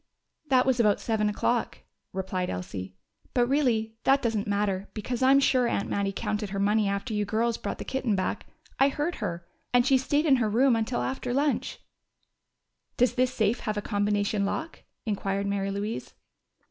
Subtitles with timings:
[0.47, 2.95] "That was about seven o'clock," replied Elsie.
[3.35, 7.23] "But really, that doesn't matter, because I'm sure Aunt Mattie counted her money after you
[7.23, 8.47] girls brought the kitten back.
[8.79, 9.45] I heard her.
[9.75, 11.79] And she stayed in her room until after lunch."
[12.97, 16.15] "Does this safe have a combination lock?" inquired Mary Louise.